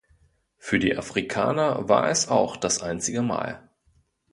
[0.57, 3.69] Für die Afrikaner war es auch das einzige Mal.